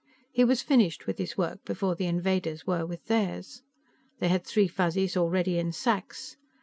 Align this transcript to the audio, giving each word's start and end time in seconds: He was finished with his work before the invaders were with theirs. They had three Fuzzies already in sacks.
He 0.31 0.43
was 0.43 0.63
finished 0.63 1.05
with 1.05 1.19
his 1.19 1.37
work 1.37 1.63
before 1.63 1.93
the 1.93 2.07
invaders 2.07 2.65
were 2.65 2.87
with 2.87 3.05
theirs. 3.05 3.61
They 4.17 4.29
had 4.29 4.43
three 4.43 4.67
Fuzzies 4.67 5.15
already 5.15 5.59
in 5.59 5.71
sacks. 5.71 6.37